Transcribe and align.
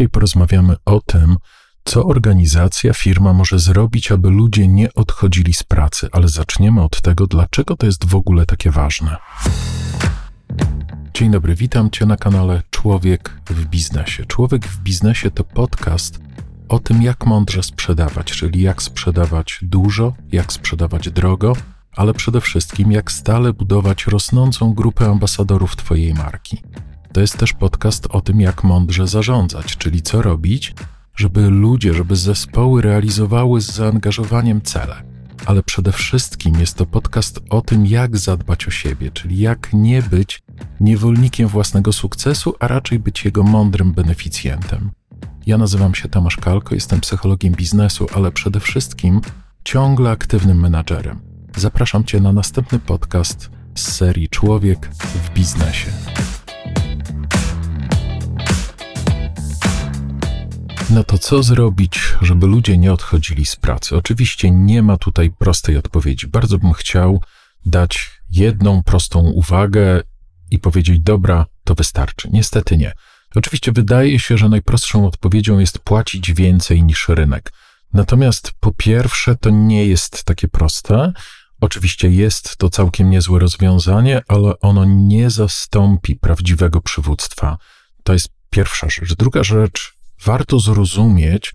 Dzisiaj 0.00 0.08
porozmawiamy 0.08 0.76
o 0.84 1.00
tym, 1.00 1.36
co 1.84 2.06
organizacja, 2.06 2.94
firma 2.94 3.32
może 3.32 3.58
zrobić, 3.58 4.12
aby 4.12 4.30
ludzie 4.30 4.68
nie 4.68 4.94
odchodzili 4.94 5.54
z 5.54 5.64
pracy, 5.64 6.08
ale 6.12 6.28
zaczniemy 6.28 6.82
od 6.82 7.02
tego, 7.02 7.26
dlaczego 7.26 7.76
to 7.76 7.86
jest 7.86 8.04
w 8.04 8.14
ogóle 8.14 8.46
takie 8.46 8.70
ważne. 8.70 9.16
Dzień 11.14 11.30
dobry, 11.30 11.54
witam 11.54 11.90
Cię 11.90 12.06
na 12.06 12.16
kanale 12.16 12.62
Człowiek 12.70 13.40
w 13.50 13.64
Biznesie. 13.64 14.24
Człowiek 14.24 14.66
w 14.66 14.80
Biznesie 14.82 15.30
to 15.30 15.44
podcast 15.44 16.20
o 16.68 16.78
tym, 16.78 17.02
jak 17.02 17.26
mądrze 17.26 17.62
sprzedawać, 17.62 18.26
czyli 18.26 18.62
jak 18.62 18.82
sprzedawać 18.82 19.58
dużo, 19.62 20.12
jak 20.32 20.52
sprzedawać 20.52 21.10
drogo, 21.10 21.52
ale 21.96 22.14
przede 22.14 22.40
wszystkim 22.40 22.92
jak 22.92 23.12
stale 23.12 23.52
budować 23.52 24.06
rosnącą 24.06 24.74
grupę 24.74 25.06
ambasadorów 25.06 25.76
Twojej 25.76 26.14
marki. 26.14 26.62
To 27.12 27.20
jest 27.20 27.38
też 27.38 27.52
podcast 27.52 28.06
o 28.10 28.20
tym, 28.20 28.40
jak 28.40 28.64
mądrze 28.64 29.06
zarządzać, 29.06 29.76
czyli 29.76 30.02
co 30.02 30.22
robić, 30.22 30.74
żeby 31.16 31.50
ludzie, 31.50 31.94
żeby 31.94 32.16
zespoły 32.16 32.82
realizowały 32.82 33.60
z 33.60 33.72
zaangażowaniem 33.72 34.62
cele. 34.62 35.02
Ale 35.46 35.62
przede 35.62 35.92
wszystkim 35.92 36.60
jest 36.60 36.76
to 36.76 36.86
podcast 36.86 37.40
o 37.50 37.60
tym, 37.60 37.86
jak 37.86 38.16
zadbać 38.16 38.68
o 38.68 38.70
siebie, 38.70 39.10
czyli 39.10 39.38
jak 39.38 39.72
nie 39.72 40.02
być 40.02 40.42
niewolnikiem 40.80 41.48
własnego 41.48 41.92
sukcesu, 41.92 42.54
a 42.60 42.68
raczej 42.68 42.98
być 42.98 43.24
jego 43.24 43.42
mądrym 43.42 43.92
beneficjentem. 43.92 44.90
Ja 45.46 45.58
nazywam 45.58 45.94
się 45.94 46.08
Tomasz 46.08 46.36
Kalko, 46.36 46.74
jestem 46.74 47.00
psychologiem 47.00 47.54
biznesu, 47.54 48.06
ale 48.14 48.32
przede 48.32 48.60
wszystkim 48.60 49.20
ciągle 49.64 50.10
aktywnym 50.10 50.60
menadżerem. 50.60 51.20
Zapraszam 51.56 52.04
Cię 52.04 52.20
na 52.20 52.32
następny 52.32 52.78
podcast 52.78 53.50
z 53.74 53.92
serii 53.92 54.28
Człowiek 54.28 54.90
w 54.94 55.30
biznesie. 55.30 55.90
No 60.90 61.04
to 61.04 61.18
co 61.18 61.42
zrobić, 61.42 62.00
żeby 62.22 62.46
ludzie 62.46 62.78
nie 62.78 62.92
odchodzili 62.92 63.46
z 63.46 63.56
pracy? 63.56 63.96
Oczywiście 63.96 64.50
nie 64.50 64.82
ma 64.82 64.96
tutaj 64.96 65.30
prostej 65.30 65.76
odpowiedzi. 65.76 66.26
Bardzo 66.26 66.58
bym 66.58 66.72
chciał 66.72 67.22
dać 67.66 68.10
jedną 68.30 68.82
prostą 68.82 69.20
uwagę 69.20 70.02
i 70.50 70.58
powiedzieć: 70.58 71.00
Dobra, 71.00 71.46
to 71.64 71.74
wystarczy. 71.74 72.28
Niestety 72.32 72.76
nie. 72.76 72.92
Oczywiście 73.34 73.72
wydaje 73.72 74.18
się, 74.18 74.38
że 74.38 74.48
najprostszą 74.48 75.06
odpowiedzią 75.06 75.58
jest 75.58 75.78
płacić 75.78 76.32
więcej 76.32 76.82
niż 76.82 77.08
rynek. 77.08 77.52
Natomiast 77.92 78.52
po 78.60 78.72
pierwsze, 78.72 79.36
to 79.36 79.50
nie 79.50 79.86
jest 79.86 80.24
takie 80.24 80.48
proste. 80.48 81.12
Oczywiście 81.60 82.08
jest 82.08 82.56
to 82.56 82.70
całkiem 82.70 83.10
niezłe 83.10 83.38
rozwiązanie, 83.38 84.22
ale 84.28 84.60
ono 84.60 84.84
nie 84.84 85.30
zastąpi 85.30 86.16
prawdziwego 86.16 86.80
przywództwa. 86.80 87.58
To 88.04 88.12
jest 88.12 88.28
pierwsza 88.50 88.88
rzecz. 88.88 89.14
Druga 89.14 89.44
rzecz, 89.44 89.99
warto 90.24 90.60
zrozumieć 90.60 91.54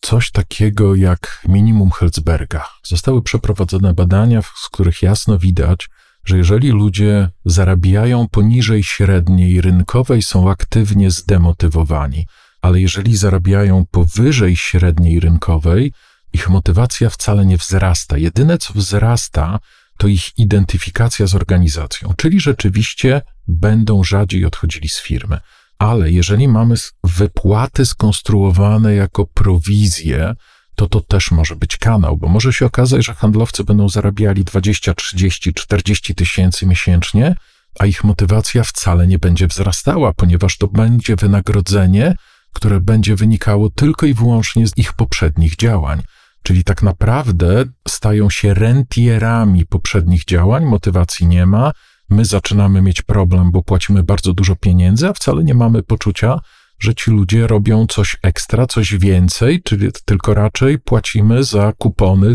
coś 0.00 0.30
takiego 0.30 0.94
jak 0.94 1.42
minimum 1.48 1.90
Herzberga. 1.90 2.64
Zostały 2.82 3.22
przeprowadzone 3.22 3.94
badania, 3.94 4.42
z 4.42 4.68
których 4.72 5.02
jasno 5.02 5.38
widać, 5.38 5.88
że 6.24 6.38
jeżeli 6.38 6.68
ludzie 6.68 7.28
zarabiają 7.44 8.28
poniżej 8.28 8.84
średniej 8.84 9.60
rynkowej, 9.60 10.22
są 10.22 10.50
aktywnie 10.50 11.10
zdemotywowani, 11.10 12.26
ale 12.62 12.80
jeżeli 12.80 13.16
zarabiają 13.16 13.84
powyżej 13.90 14.56
średniej 14.56 15.20
rynkowej, 15.20 15.92
ich 16.32 16.48
motywacja 16.48 17.10
wcale 17.10 17.46
nie 17.46 17.56
wzrasta. 17.56 18.18
Jedyne, 18.18 18.58
co 18.58 18.74
wzrasta, 18.74 19.58
to 19.98 20.08
ich 20.08 20.38
identyfikacja 20.38 21.26
z 21.26 21.34
organizacją, 21.34 22.14
czyli 22.16 22.40
rzeczywiście 22.40 23.22
będą 23.48 24.04
rzadziej 24.04 24.44
odchodzili 24.44 24.88
z 24.88 25.00
firmy. 25.00 25.40
Ale 25.80 26.10
jeżeli 26.10 26.48
mamy 26.48 26.74
wypłaty 27.04 27.86
skonstruowane 27.86 28.94
jako 28.94 29.26
prowizje, 29.26 30.34
to 30.74 30.86
to 30.86 31.00
też 31.00 31.30
może 31.30 31.56
być 31.56 31.76
kanał, 31.76 32.16
bo 32.16 32.28
może 32.28 32.52
się 32.52 32.66
okazać, 32.66 33.04
że 33.06 33.14
handlowcy 33.14 33.64
będą 33.64 33.88
zarabiali 33.88 34.44
20, 34.44 34.94
30, 34.94 35.54
40 35.54 36.14
tysięcy 36.14 36.66
miesięcznie, 36.66 37.34
a 37.78 37.86
ich 37.86 38.04
motywacja 38.04 38.64
wcale 38.64 39.06
nie 39.06 39.18
będzie 39.18 39.46
wzrastała, 39.46 40.12
ponieważ 40.12 40.58
to 40.58 40.68
będzie 40.68 41.16
wynagrodzenie, 41.16 42.14
które 42.52 42.80
będzie 42.80 43.16
wynikało 43.16 43.70
tylko 43.70 44.06
i 44.06 44.14
wyłącznie 44.14 44.66
z 44.66 44.78
ich 44.78 44.92
poprzednich 44.92 45.56
działań. 45.56 46.02
Czyli 46.42 46.64
tak 46.64 46.82
naprawdę 46.82 47.64
stają 47.88 48.30
się 48.30 48.54
rentierami 48.54 49.66
poprzednich 49.66 50.24
działań, 50.24 50.64
motywacji 50.64 51.26
nie 51.26 51.46
ma, 51.46 51.72
my 52.10 52.24
zaczynamy 52.24 52.82
mieć 52.82 53.02
problem, 53.02 53.50
bo 53.50 53.62
płacimy 53.62 54.02
bardzo 54.02 54.32
dużo 54.32 54.56
pieniędzy, 54.56 55.08
a 55.08 55.12
wcale 55.12 55.44
nie 55.44 55.54
mamy 55.54 55.82
poczucia, 55.82 56.40
że 56.80 56.94
ci 56.94 57.10
ludzie 57.10 57.46
robią 57.46 57.86
coś 57.86 58.16
ekstra, 58.22 58.66
coś 58.66 58.94
więcej, 58.94 59.62
czyli 59.62 59.88
tylko 60.04 60.34
raczej 60.34 60.78
płacimy 60.78 61.44
za 61.44 61.72
kupony, 61.78 62.34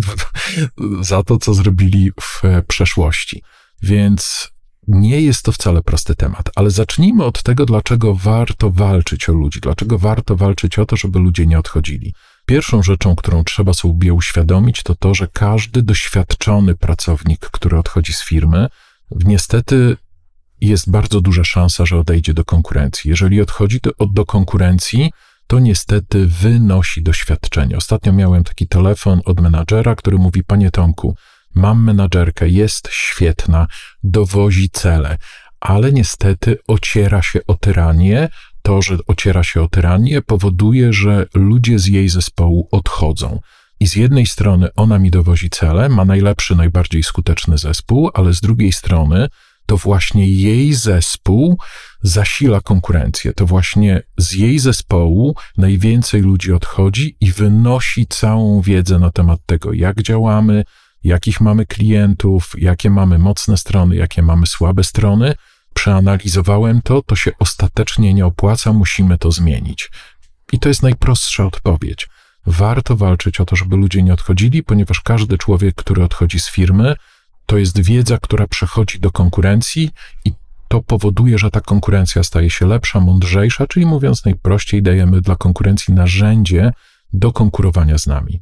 za 1.01 1.23
to, 1.23 1.37
co 1.37 1.53
zrobili 1.53 2.11
w 2.21 2.41
przeszłości. 2.67 3.43
Więc 3.83 4.51
nie 4.87 5.21
jest 5.21 5.43
to 5.43 5.51
wcale 5.51 5.81
prosty 5.81 6.15
temat, 6.15 6.49
ale 6.55 6.69
zacznijmy 6.69 7.23
od 7.23 7.43
tego, 7.43 7.65
dlaczego 7.65 8.15
warto 8.15 8.71
walczyć 8.71 9.29
o 9.29 9.33
ludzi, 9.33 9.59
dlaczego 9.59 9.99
warto 9.99 10.35
walczyć 10.35 10.79
o 10.79 10.85
to, 10.85 10.95
żeby 10.95 11.19
ludzie 11.19 11.45
nie 11.45 11.59
odchodzili. 11.59 12.13
Pierwszą 12.45 12.83
rzeczą, 12.83 13.15
którą 13.15 13.43
trzeba 13.43 13.73
sobie 13.73 14.13
uświadomić, 14.13 14.83
to 14.83 14.95
to, 14.95 15.13
że 15.13 15.27
każdy 15.33 15.81
doświadczony 15.81 16.75
pracownik, 16.75 17.39
który 17.39 17.77
odchodzi 17.77 18.13
z 18.13 18.23
firmy, 18.23 18.67
niestety 19.25 19.97
jest 20.61 20.91
bardzo 20.91 21.21
duża 21.21 21.43
szansa, 21.43 21.85
że 21.85 21.99
odejdzie 21.99 22.33
do 22.33 22.45
konkurencji. 22.45 23.09
Jeżeli 23.09 23.41
odchodzi 23.41 23.79
do, 23.79 23.91
do 24.05 24.25
konkurencji, 24.25 25.11
to 25.47 25.59
niestety 25.59 26.27
wynosi 26.27 27.03
doświadczenie. 27.03 27.77
Ostatnio 27.77 28.13
miałem 28.13 28.43
taki 28.43 28.67
telefon 28.67 29.21
od 29.25 29.39
menadżera, 29.39 29.95
który 29.95 30.17
mówi: 30.17 30.43
Panie 30.43 30.71
Tomku, 30.71 31.15
mam 31.55 31.83
menadżerkę, 31.83 32.49
jest 32.49 32.89
świetna, 32.91 33.67
dowozi 34.03 34.69
cele, 34.69 35.17
ale 35.59 35.91
niestety 35.91 36.57
ociera 36.67 37.21
się 37.21 37.39
o 37.47 37.53
tyranię. 37.53 38.29
To, 38.61 38.81
że 38.81 38.97
ociera 39.07 39.43
się 39.43 39.61
o 39.61 39.67
tyranię, 39.67 40.21
powoduje, 40.21 40.93
że 40.93 41.25
ludzie 41.33 41.79
z 41.79 41.87
jej 41.87 42.09
zespołu 42.09 42.67
odchodzą. 42.71 43.39
I 43.79 43.87
z 43.87 43.95
jednej 43.95 44.25
strony 44.25 44.67
ona 44.75 44.99
mi 44.99 45.11
dowozi 45.11 45.49
cele, 45.49 45.89
ma 45.89 46.05
najlepszy, 46.05 46.55
najbardziej 46.55 47.03
skuteczny 47.03 47.57
zespół, 47.57 48.09
ale 48.13 48.33
z 48.33 48.41
drugiej 48.41 48.71
strony 48.71 49.27
to 49.65 49.77
właśnie 49.77 50.27
jej 50.29 50.73
zespół 50.73 51.59
zasila 52.01 52.61
konkurencję. 52.61 53.33
To 53.33 53.45
właśnie 53.45 54.01
z 54.17 54.33
jej 54.33 54.59
zespołu 54.59 55.35
najwięcej 55.57 56.21
ludzi 56.21 56.53
odchodzi 56.53 57.17
i 57.21 57.31
wynosi 57.31 58.07
całą 58.07 58.61
wiedzę 58.61 58.99
na 58.99 59.11
temat 59.11 59.39
tego, 59.45 59.73
jak 59.73 60.01
działamy, 60.01 60.63
jakich 61.03 61.41
mamy 61.41 61.65
klientów, 61.65 62.51
jakie 62.57 62.89
mamy 62.89 63.17
mocne 63.17 63.57
strony, 63.57 63.95
jakie 63.95 64.21
mamy 64.21 64.47
słabe 64.47 64.83
strony. 64.83 65.35
Przeanalizowałem 65.73 66.81
to, 66.81 67.01
to 67.01 67.15
się 67.15 67.31
ostatecznie 67.39 68.13
nie 68.13 68.25
opłaca, 68.25 68.73
musimy 68.73 69.17
to 69.17 69.31
zmienić. 69.31 69.91
I 70.53 70.59
to 70.59 70.69
jest 70.69 70.83
najprostsza 70.83 71.45
odpowiedź. 71.45 72.07
Warto 72.45 72.95
walczyć 72.95 73.39
o 73.39 73.45
to, 73.45 73.55
żeby 73.55 73.75
ludzie 73.75 74.03
nie 74.03 74.13
odchodzili, 74.13 74.63
ponieważ 74.63 75.01
każdy 75.01 75.37
człowiek, 75.37 75.75
który 75.75 76.03
odchodzi 76.03 76.39
z 76.39 76.49
firmy, 76.49 76.95
to 77.45 77.57
jest 77.57 77.79
wiedza, 77.79 78.17
która 78.17 78.47
przechodzi 78.47 78.99
do 78.99 79.11
konkurencji 79.11 79.89
i 80.25 80.31
to 80.67 80.81
powoduje, 80.81 81.37
że 81.37 81.51
ta 81.51 81.61
konkurencja 81.61 82.23
staje 82.23 82.49
się 82.49 82.67
lepsza, 82.67 82.99
mądrzejsza, 82.99 83.67
czyli 83.67 83.85
mówiąc 83.85 84.25
najprościej, 84.25 84.83
dajemy 84.83 85.21
dla 85.21 85.35
konkurencji 85.35 85.93
narzędzie 85.93 86.71
do 87.13 87.31
konkurowania 87.31 87.97
z 87.97 88.07
nami. 88.07 88.41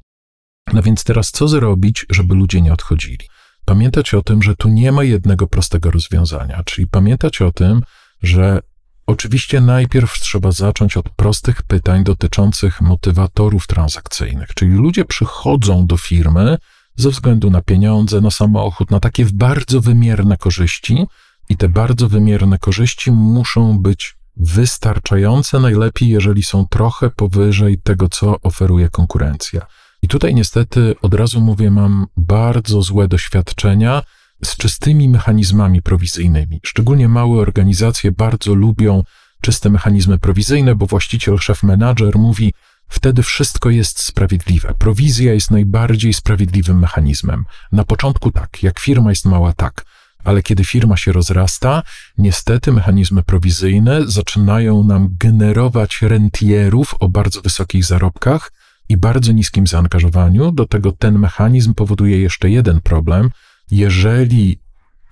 No 0.73 0.81
więc 0.81 1.03
teraz 1.03 1.31
co 1.31 1.47
zrobić, 1.47 2.05
żeby 2.09 2.35
ludzie 2.35 2.61
nie 2.61 2.73
odchodzili? 2.73 3.27
Pamiętać 3.65 4.13
o 4.13 4.21
tym, 4.21 4.43
że 4.43 4.55
tu 4.55 4.69
nie 4.69 4.91
ma 4.91 5.03
jednego 5.03 5.47
prostego 5.47 5.91
rozwiązania, 5.91 6.61
czyli 6.65 6.87
pamiętać 6.87 7.41
o 7.41 7.51
tym, 7.51 7.81
że 8.21 8.59
oczywiście 9.07 9.61
najpierw 9.61 10.19
trzeba 10.19 10.51
zacząć 10.51 10.97
od 10.97 11.09
prostych 11.09 11.63
pytań 11.63 12.03
dotyczących 12.03 12.81
motywatorów 12.81 13.67
transakcyjnych, 13.67 14.53
czyli 14.53 14.71
ludzie 14.71 15.05
przychodzą 15.05 15.85
do 15.85 15.97
firmy, 15.97 16.57
ze 16.95 17.09
względu 17.09 17.49
na 17.49 17.61
pieniądze, 17.61 18.21
na 18.21 18.31
samochód, 18.31 18.91
na 18.91 18.99
takie 18.99 19.25
bardzo 19.33 19.81
wymierne 19.81 20.37
korzyści. 20.37 21.05
I 21.49 21.57
te 21.57 21.69
bardzo 21.69 22.09
wymierne 22.09 22.57
korzyści 22.57 23.11
muszą 23.11 23.79
być 23.79 24.15
wystarczające, 24.37 25.59
najlepiej, 25.59 26.09
jeżeli 26.09 26.43
są 26.43 26.67
trochę 26.67 27.09
powyżej 27.09 27.79
tego, 27.79 28.09
co 28.09 28.41
oferuje 28.41 28.89
konkurencja. 28.89 29.65
I 30.01 30.07
tutaj 30.07 30.35
niestety 30.35 30.95
od 31.01 31.13
razu 31.13 31.41
mówię, 31.41 31.71
mam 31.71 32.05
bardzo 32.17 32.81
złe 32.81 33.07
doświadczenia 33.07 34.03
z 34.43 34.57
czystymi 34.57 35.09
mechanizmami 35.09 35.81
prowizyjnymi. 35.81 36.59
Szczególnie 36.63 37.07
małe 37.07 37.39
organizacje 37.39 38.11
bardzo 38.11 38.55
lubią 38.55 39.03
czyste 39.41 39.69
mechanizmy 39.69 40.19
prowizyjne, 40.19 40.75
bo 40.75 40.85
właściciel, 40.85 41.37
szef, 41.37 41.63
menadżer 41.63 42.17
mówi: 42.17 42.53
Wtedy 42.87 43.23
wszystko 43.23 43.69
jest 43.69 43.99
sprawiedliwe. 43.99 44.73
Prowizja 44.79 45.33
jest 45.33 45.51
najbardziej 45.51 46.13
sprawiedliwym 46.13 46.79
mechanizmem. 46.79 47.45
Na 47.71 47.83
początku 47.83 48.31
tak, 48.31 48.63
jak 48.63 48.79
firma 48.79 49.09
jest 49.09 49.25
mała, 49.25 49.53
tak, 49.53 49.85
ale 50.23 50.43
kiedy 50.43 50.63
firma 50.63 50.97
się 50.97 51.11
rozrasta, 51.11 51.83
niestety 52.17 52.71
mechanizmy 52.71 53.23
prowizyjne 53.23 54.07
zaczynają 54.07 54.83
nam 54.83 55.09
generować 55.19 56.01
rentierów 56.01 56.95
o 56.99 57.09
bardzo 57.09 57.41
wysokich 57.41 57.85
zarobkach 57.85 58.51
i 58.89 58.97
bardzo 58.97 59.31
niskim 59.31 59.67
zaangażowaniu. 59.67 60.51
Do 60.51 60.65
tego 60.65 60.91
ten 60.91 61.19
mechanizm 61.19 61.73
powoduje 61.73 62.19
jeszcze 62.19 62.49
jeden 62.49 62.81
problem. 62.81 63.29
Jeżeli 63.71 64.59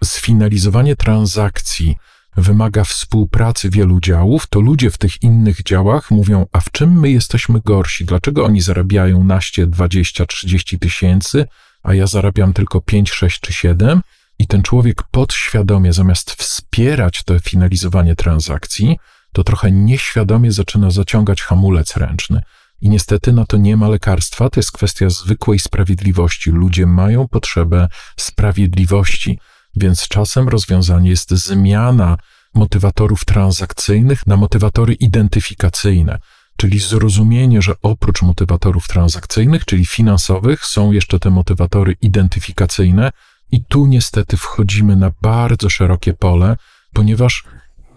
sfinalizowanie 0.03 0.95
transakcji 0.95 1.95
wymaga 2.37 2.83
współpracy 2.83 3.69
wielu 3.69 3.99
działów, 3.99 4.47
to 4.47 4.59
ludzie 4.59 4.91
w 4.91 4.97
tych 4.97 5.23
innych 5.23 5.63
działach 5.63 6.11
mówią, 6.11 6.45
a 6.51 6.59
w 6.59 6.71
czym 6.71 6.99
my 6.99 7.11
jesteśmy 7.11 7.59
gorsi? 7.65 8.05
Dlaczego 8.05 8.45
oni 8.45 8.61
zarabiają 8.61 9.23
naście, 9.23 9.67
20, 9.67 10.25
30 10.25 10.79
tysięcy, 10.79 11.45
a 11.83 11.93
ja 11.93 12.07
zarabiam 12.07 12.53
tylko 12.53 12.81
5, 12.81 13.11
6 13.11 13.39
czy 13.39 13.53
7? 13.53 14.01
I 14.39 14.47
ten 14.47 14.61
człowiek 14.61 15.03
podświadomie, 15.03 15.93
zamiast 15.93 16.31
wspierać 16.31 17.23
to 17.23 17.39
finalizowanie 17.39 18.15
transakcji, 18.15 18.97
to 19.33 19.43
trochę 19.43 19.71
nieświadomie 19.71 20.51
zaczyna 20.51 20.91
zaciągać 20.91 21.41
hamulec 21.41 21.97
ręczny. 21.97 22.41
I 22.81 22.89
niestety 22.89 23.33
na 23.33 23.45
to 23.45 23.57
nie 23.57 23.77
ma 23.77 23.87
lekarstwa, 23.87 24.49
to 24.49 24.59
jest 24.59 24.71
kwestia 24.71 25.09
zwykłej 25.09 25.59
sprawiedliwości. 25.59 26.51
Ludzie 26.51 26.85
mają 26.85 27.27
potrzebę 27.27 27.87
sprawiedliwości, 28.19 29.39
więc 29.75 30.07
czasem 30.07 30.49
rozwiązanie 30.49 31.09
jest 31.09 31.31
zmiana 31.31 32.17
motywatorów 32.53 33.25
transakcyjnych 33.25 34.27
na 34.27 34.37
motywatory 34.37 34.93
identyfikacyjne, 34.93 36.19
czyli 36.57 36.79
zrozumienie, 36.79 37.61
że 37.61 37.73
oprócz 37.81 38.21
motywatorów 38.21 38.87
transakcyjnych, 38.87 39.65
czyli 39.65 39.85
finansowych, 39.85 40.65
są 40.65 40.91
jeszcze 40.91 41.19
te 41.19 41.29
motywatory 41.29 41.95
identyfikacyjne, 42.01 43.11
i 43.51 43.63
tu 43.65 43.85
niestety 43.85 44.37
wchodzimy 44.37 44.95
na 44.95 45.11
bardzo 45.21 45.69
szerokie 45.69 46.13
pole, 46.13 46.57
ponieważ 46.93 47.43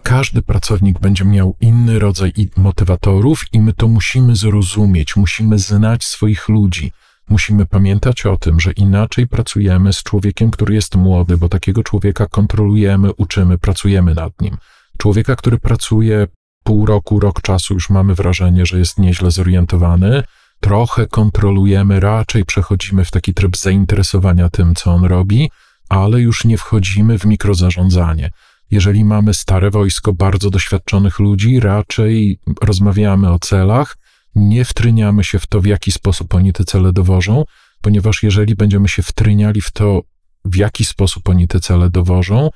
każdy 0.05 0.41
pracownik 0.41 0.99
będzie 0.99 1.25
miał 1.25 1.55
inny 1.61 1.99
rodzaj 1.99 2.33
motywatorów 2.57 3.45
i 3.53 3.59
my 3.59 3.73
to 3.73 3.87
musimy 3.87 4.35
zrozumieć, 4.35 5.15
musimy 5.15 5.59
znać 5.59 6.03
swoich 6.03 6.49
ludzi. 6.49 6.91
Musimy 7.29 7.65
pamiętać 7.65 8.25
o 8.25 8.37
tym, 8.37 8.59
że 8.59 8.71
inaczej 8.71 9.27
pracujemy 9.27 9.93
z 9.93 10.03
człowiekiem, 10.03 10.51
który 10.51 10.75
jest 10.75 10.95
młody, 10.95 11.37
bo 11.37 11.49
takiego 11.49 11.83
człowieka 11.83 12.25
kontrolujemy, 12.25 13.13
uczymy, 13.13 13.57
pracujemy 13.57 14.15
nad 14.15 14.41
nim. 14.41 14.57
Człowieka, 14.97 15.35
który 15.35 15.57
pracuje 15.57 16.27
pół 16.63 16.85
roku, 16.85 17.19
rok 17.19 17.41
czasu, 17.41 17.73
już 17.73 17.89
mamy 17.89 18.15
wrażenie, 18.15 18.65
że 18.65 18.79
jest 18.79 18.99
nieźle 18.99 19.31
zorientowany, 19.31 20.23
trochę 20.59 21.07
kontrolujemy, 21.07 21.99
raczej 21.99 22.45
przechodzimy 22.45 23.05
w 23.05 23.11
taki 23.11 23.33
tryb 23.33 23.57
zainteresowania 23.57 24.49
tym, 24.49 24.75
co 24.75 24.91
on 24.91 25.05
robi, 25.05 25.49
ale 25.89 26.21
już 26.21 26.45
nie 26.45 26.57
wchodzimy 26.57 27.19
w 27.19 27.25
mikrozarządzanie. 27.25 28.29
Jeżeli 28.71 29.05
mamy 29.05 29.33
stare 29.33 29.71
wojsko 29.71 30.13
bardzo 30.13 30.49
doświadczonych 30.49 31.19
ludzi, 31.19 31.59
raczej 31.59 32.39
rozmawiamy 32.61 33.31
o 33.31 33.39
celach, 33.39 33.97
nie 34.35 34.65
wtryniamy 34.65 35.23
się 35.23 35.39
w 35.39 35.47
to, 35.47 35.61
w 35.61 35.65
jaki 35.65 35.91
sposób 35.91 36.35
oni 36.35 36.53
te 36.53 36.63
cele 36.63 36.93
dowożą, 36.93 37.43
ponieważ 37.81 38.23
jeżeli 38.23 38.55
będziemy 38.55 38.87
się 38.87 39.03
wtryniali 39.03 39.61
w 39.61 39.71
to, 39.71 40.01
w 40.45 40.55
jaki 40.55 40.85
sposób 40.85 41.29
oni 41.29 41.47
te 41.47 41.59
cele 41.59 41.89
dowożą, 41.89 42.49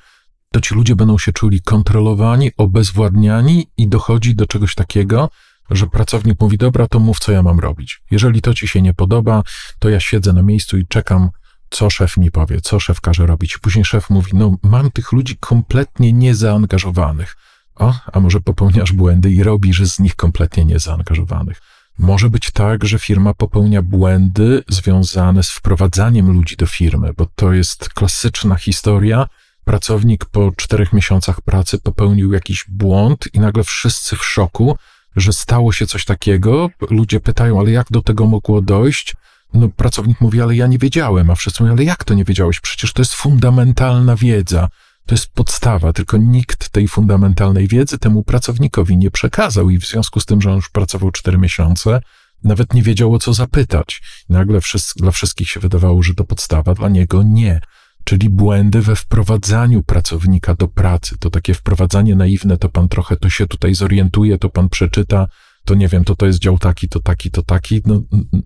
to 0.52 0.60
ci 0.60 0.74
ludzie 0.74 0.96
będą 0.96 1.18
się 1.18 1.32
czuli 1.32 1.62
kontrolowani, 1.62 2.50
obezwładniani 2.56 3.66
i 3.76 3.88
dochodzi 3.88 4.34
do 4.34 4.46
czegoś 4.46 4.74
takiego, 4.74 5.30
że 5.70 5.86
pracownik 5.86 6.40
mówi: 6.40 6.58
Dobra, 6.58 6.86
to 6.86 6.98
mów, 6.98 7.18
co 7.18 7.32
ja 7.32 7.42
mam 7.42 7.60
robić. 7.60 8.02
Jeżeli 8.10 8.42
to 8.42 8.54
ci 8.54 8.68
się 8.68 8.82
nie 8.82 8.94
podoba, 8.94 9.42
to 9.78 9.88
ja 9.88 10.00
siedzę 10.00 10.32
na 10.32 10.42
miejscu 10.42 10.78
i 10.78 10.86
czekam, 10.86 11.30
co 11.70 11.90
szef 11.90 12.16
mi 12.16 12.30
powie, 12.30 12.60
co 12.60 12.80
szef 12.80 13.00
każe 13.00 13.26
robić. 13.26 13.58
Później 13.58 13.84
szef 13.84 14.10
mówi: 14.10 14.30
No, 14.34 14.56
mam 14.62 14.90
tych 14.90 15.12
ludzi 15.12 15.36
kompletnie 15.40 16.12
niezaangażowanych. 16.12 17.36
O, 17.76 17.94
a 18.12 18.20
może 18.20 18.40
popełniasz 18.40 18.92
błędy 18.92 19.30
i 19.30 19.42
robisz 19.42 19.82
z 19.82 19.98
nich 19.98 20.16
kompletnie 20.16 20.64
niezaangażowawanych. 20.64 21.60
Może 21.98 22.30
być 22.30 22.50
tak, 22.50 22.84
że 22.84 22.98
firma 22.98 23.34
popełnia 23.34 23.82
błędy 23.82 24.64
związane 24.68 25.42
z 25.42 25.50
wprowadzaniem 25.50 26.32
ludzi 26.32 26.56
do 26.56 26.66
firmy, 26.66 27.12
bo 27.16 27.26
to 27.34 27.52
jest 27.52 27.88
klasyczna 27.88 28.54
historia. 28.54 29.26
Pracownik 29.64 30.24
po 30.24 30.52
czterech 30.56 30.92
miesiącach 30.92 31.40
pracy 31.40 31.78
popełnił 31.78 32.32
jakiś 32.32 32.64
błąd 32.68 33.28
i 33.34 33.40
nagle 33.40 33.64
wszyscy 33.64 34.16
w 34.16 34.24
szoku, 34.24 34.76
że 35.16 35.32
stało 35.32 35.72
się 35.72 35.86
coś 35.86 36.04
takiego. 36.04 36.70
Ludzie 36.90 37.20
pytają, 37.20 37.60
ale 37.60 37.70
jak 37.70 37.86
do 37.90 38.02
tego 38.02 38.26
mogło 38.26 38.62
dojść? 38.62 39.14
No, 39.54 39.68
pracownik 39.68 40.20
mówi, 40.20 40.40
ale 40.40 40.56
ja 40.56 40.66
nie 40.66 40.78
wiedziałem, 40.78 41.30
a 41.30 41.34
wszyscy 41.34 41.62
mówią, 41.62 41.72
ale 41.72 41.84
jak 41.84 42.04
to 42.04 42.14
nie 42.14 42.24
wiedziałeś? 42.24 42.60
Przecież 42.60 42.92
to 42.92 43.02
jest 43.02 43.14
fundamentalna 43.14 44.16
wiedza. 44.16 44.68
To 45.06 45.14
jest 45.14 45.32
podstawa, 45.32 45.92
tylko 45.92 46.16
nikt 46.16 46.68
tej 46.68 46.88
fundamentalnej 46.88 47.68
wiedzy 47.68 47.98
temu 47.98 48.22
pracownikowi 48.22 48.96
nie 48.96 49.10
przekazał 49.10 49.70
i 49.70 49.78
w 49.78 49.86
związku 49.86 50.20
z 50.20 50.26
tym, 50.26 50.42
że 50.42 50.50
on 50.50 50.56
już 50.56 50.68
pracował 50.68 51.10
cztery 51.10 51.38
miesiące, 51.38 52.00
nawet 52.44 52.74
nie 52.74 52.82
wiedział 52.82 53.14
o 53.14 53.18
co 53.18 53.32
zapytać. 53.32 54.02
Nagle 54.28 54.60
dla 54.96 55.10
wszystkich 55.10 55.48
się 55.48 55.60
wydawało, 55.60 56.02
że 56.02 56.14
to 56.14 56.24
podstawa, 56.24 56.74
dla 56.74 56.88
niego 56.88 57.22
nie 57.22 57.60
czyli 58.04 58.28
błędy 58.28 58.80
we 58.80 58.96
wprowadzaniu 58.96 59.82
pracownika 59.82 60.54
do 60.54 60.68
pracy. 60.68 61.16
To 61.18 61.30
takie 61.30 61.54
wprowadzanie 61.54 62.16
naiwne, 62.16 62.56
to 62.56 62.68
pan 62.68 62.88
trochę 62.88 63.16
to 63.16 63.30
się 63.30 63.46
tutaj 63.46 63.74
zorientuje, 63.74 64.38
to 64.38 64.48
pan 64.48 64.68
przeczyta, 64.68 65.28
to 65.64 65.74
nie 65.74 65.88
wiem, 65.88 66.04
to 66.04 66.16
to 66.16 66.26
jest 66.26 66.38
dział 66.38 66.58
taki, 66.58 66.88
to 66.88 67.00
taki, 67.00 67.30
to 67.30 67.42
taki. 67.42 67.80
No, 67.86 68.02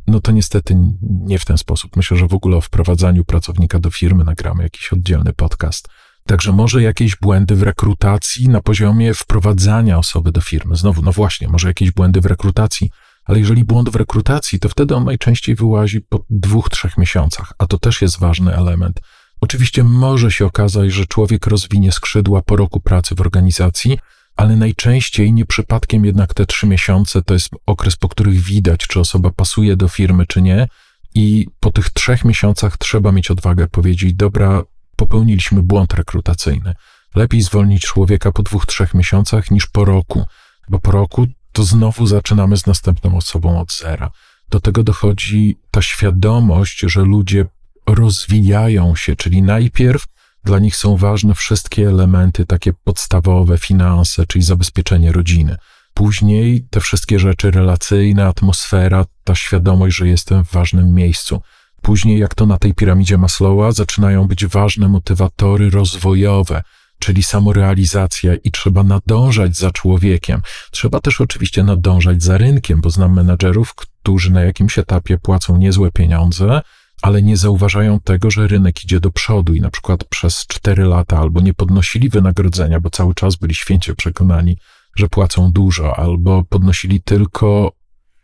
no 0.06 0.20
to 0.20 0.32
niestety 0.32 0.76
nie 1.02 1.38
w 1.38 1.44
ten 1.44 1.58
sposób. 1.58 1.96
Myślę, 1.96 2.16
że 2.16 2.28
w 2.28 2.34
ogóle 2.34 2.56
o 2.56 2.61
wprowadzaniu 2.61 3.25
pracownika 3.25 3.78
do 3.78 3.90
firmy 3.90 4.25
nagramy 4.25 4.62
jakiś 4.62 4.93
oddzielny 4.93 5.32
podcast. 5.32 5.88
Także 6.26 6.52
może 6.52 6.82
jakieś 6.82 7.16
błędy 7.16 7.56
w 7.56 7.62
rekrutacji 7.62 8.49
na 8.49 8.61
poziomie 8.61 9.14
wprowadzania 9.14 9.99
osoby 9.99 10.32
do 10.32 10.40
firmy. 10.40 10.76
Znowu, 10.76 11.02
no 11.02 11.12
właśnie, 11.12 11.49
może 11.49 11.69
jakieś 11.69 11.90
błędy 11.90 12.20
w 12.20 12.26
rekrutacji, 12.26 12.90
ale 13.25 13.38
jeżeli 13.38 13.64
błąd 13.64 13.88
w 13.88 13.94
rekrutacji, 13.94 14.58
to 14.61 14.69
wtedy 14.69 14.94
on 14.94 15.05
najczęściej 15.05 15.55
wyłazi 15.55 16.00
po 16.00 16.25
dwóch, 16.31 16.70
trzech 16.70 16.99
miesiącach, 16.99 17.52
a 17.58 17.66
to 17.66 17.78
też 17.78 18.02
jest 18.02 18.19
ważny 18.19 18.55
element. 18.55 19.00
Oczywiście 19.40 19.84
może 19.84 20.31
się 20.31 20.46
okazać, 20.46 20.93
że 20.93 21.06
człowiek 21.06 21.46
rozwinie 21.46 21.93
skrzydła 21.93 22.43
po 22.43 22.56
roku 22.56 22.81
pracy 22.81 23.14
w 23.14 23.20
organizacji, 23.20 23.99
ale 24.36 24.56
najczęściej 24.56 25.32
nie 25.32 25.44
przypadkiem 25.44 26.04
jednak 26.04 26.34
te 26.34 26.46
trzy 26.46 26.66
miesiące 26.66 27.22
to 27.22 27.34
jest 27.34 27.50
okres, 27.66 27.96
po 27.96 28.08
których 28.08 28.40
widać, 28.40 28.81
czy 28.81 29.00
osoba 29.00 29.31
pasuje 29.31 29.76
do 29.76 29.88
firmy, 29.88 30.26
czy 30.26 30.42
nie. 30.42 30.69
I 31.14 31.46
po 31.60 31.72
tych 31.72 31.90
trzech 31.90 32.25
miesiącach 32.25 32.76
trzeba 32.76 33.12
mieć 33.12 33.31
odwagę 33.31 33.69
powiedzieć: 33.69 34.14
Dobra, 34.14 34.62
popełniliśmy 34.96 35.62
błąd 35.62 35.94
rekrutacyjny. 35.94 36.75
Lepiej 37.14 37.42
zwolnić 37.42 37.82
człowieka 37.82 38.32
po 38.32 38.42
dwóch, 38.42 38.66
trzech 38.66 38.94
miesiącach 38.94 39.50
niż 39.50 39.66
po 39.66 39.84
roku, 39.84 40.26
bo 40.69 40.78
po 40.78 40.90
roku 40.90 41.26
to 41.52 41.64
znowu 41.64 42.06
zaczynamy 42.06 42.56
z 42.56 42.66
następną 42.66 43.16
osobą 43.16 43.60
od 43.60 43.72
zera. 43.72 44.10
Do 44.50 44.60
tego 44.60 44.82
dochodzi 44.82 45.59
ta 45.70 45.82
świadomość, 45.82 46.80
że 46.80 47.02
ludzie 47.02 47.47
rozwijają 47.87 48.97
się, 48.97 49.16
czyli 49.16 49.42
najpierw 49.42 50.04
dla 50.44 50.58
nich 50.58 50.76
są 50.76 50.96
ważne 50.96 51.34
wszystkie 51.34 51.88
elementy 51.88 52.46
takie 52.46 52.72
podstawowe, 52.84 53.58
finanse, 53.58 54.26
czyli 54.26 54.44
zabezpieczenie 54.44 55.12
rodziny. 55.12 55.56
Później 55.94 56.66
te 56.70 56.80
wszystkie 56.80 57.18
rzeczy 57.18 57.50
relacyjne, 57.50 58.26
atmosfera, 58.26 59.04
ta 59.24 59.34
świadomość, 59.34 59.96
że 59.96 60.08
jestem 60.08 60.44
w 60.44 60.52
ważnym 60.52 60.94
miejscu. 60.94 61.40
Później, 61.82 62.18
jak 62.18 62.34
to 62.34 62.46
na 62.46 62.58
tej 62.58 62.74
piramidzie 62.74 63.18
Maslowa, 63.18 63.72
zaczynają 63.72 64.28
być 64.28 64.46
ważne 64.46 64.88
motywatory 64.88 65.70
rozwojowe, 65.70 66.62
czyli 66.98 67.22
samorealizacja 67.22 68.34
i 68.34 68.50
trzeba 68.50 68.82
nadążać 68.82 69.56
za 69.56 69.70
człowiekiem. 69.70 70.42
Trzeba 70.70 71.00
też 71.00 71.20
oczywiście 71.20 71.64
nadążać 71.64 72.22
za 72.22 72.38
rynkiem, 72.38 72.80
bo 72.80 72.90
znam 72.90 73.14
menedżerów, 73.14 73.74
którzy 73.74 74.32
na 74.32 74.42
jakimś 74.42 74.78
etapie 74.78 75.18
płacą 75.18 75.56
niezłe 75.56 75.90
pieniądze, 75.90 76.60
ale 77.04 77.23
nie 77.23 77.37
zauważają 77.37 78.00
tego, 78.00 78.30
że 78.30 78.49
rynek 78.49 78.84
idzie 78.84 79.00
do 79.00 79.11
przodu 79.11 79.54
i 79.54 79.61
na 79.61 79.70
przykład 79.70 80.04
przez 80.04 80.46
cztery 80.46 80.84
lata 80.84 81.18
albo 81.18 81.40
nie 81.40 81.54
podnosili 81.54 82.08
wynagrodzenia, 82.08 82.80
bo 82.80 82.90
cały 82.90 83.14
czas 83.14 83.37
byli 83.37 83.54
święcie 83.54 83.94
przekonani, 83.94 84.58
że 84.96 85.08
płacą 85.08 85.52
dużo, 85.52 85.96
albo 85.96 86.44
podnosili 86.44 87.02
tylko 87.02 87.73